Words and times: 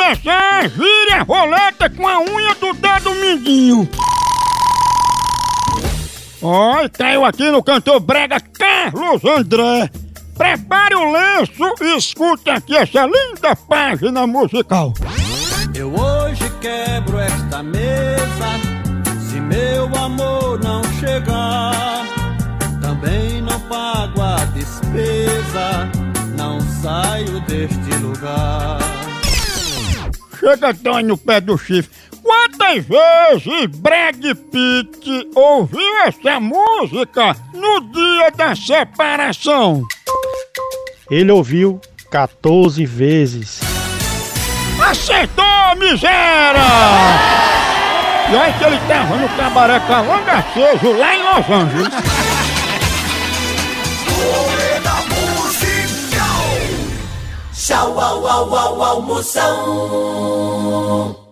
começar, 0.00 0.66
vire 0.70 1.12
a 1.12 1.22
roleta 1.22 1.90
com 1.90 2.08
a 2.08 2.20
unha 2.20 2.54
do 2.54 2.72
dedo 2.72 3.14
mindinho. 3.16 3.88
E 6.82 6.88
caiu 6.88 7.22
aqui 7.22 7.50
no 7.50 7.62
cantor 7.62 8.00
brega 8.00 8.40
Carlos 8.40 9.22
André. 9.24 9.90
Prepare 10.38 10.94
o 10.94 11.12
lenço 11.12 11.74
e 11.82 11.98
escute 11.98 12.48
aqui 12.48 12.74
essa 12.74 13.04
linda 13.04 13.54
página 13.68 14.26
musical. 14.26 14.94
Eu 15.74 15.92
hoje 15.94 16.50
quebro 16.62 17.18
esta 17.18 17.62
mesa, 17.62 18.48
se 19.28 19.38
meu 19.38 19.84
amor 19.94 20.58
não 20.64 20.82
chegar. 20.98 22.06
Também 22.80 23.42
não 23.42 23.60
pago 23.60 24.22
a 24.22 24.46
despesa, 24.46 25.90
não 26.38 26.58
saio 26.82 27.38
deste 27.42 27.94
lugar. 28.00 28.79
Chega 30.40 30.72
dói 30.72 31.02
no 31.02 31.18
pé 31.18 31.38
do 31.38 31.58
chifre. 31.58 31.90
Quantas 32.22 32.86
vezes 32.86 33.78
Brad 33.78 34.16
Pitt 34.50 35.28
ouviu 35.34 35.98
essa 36.06 36.40
música 36.40 37.36
no 37.52 37.80
dia 37.92 38.30
da 38.30 38.56
separação? 38.56 39.82
Ele 41.10 41.30
ouviu 41.30 41.78
14 42.10 42.86
vezes. 42.86 43.60
Acertou, 44.82 45.76
miséria! 45.78 46.60
E 48.30 48.34
olha 48.34 48.52
que 48.54 48.64
ele 48.64 48.78
tava 48.88 49.16
no 49.16 49.28
cabaré 49.30 49.80
Calanga 49.80 50.32
Aceso, 50.32 50.92
lá 50.92 51.16
em 51.16 51.22
Los 51.22 51.50
Angeles. 51.50 52.30
Tchau, 57.70 58.00
au, 58.00 58.26
au, 58.26 58.54
au, 58.56 58.82
almoção. 58.82 60.29
Oh. 60.82 61.29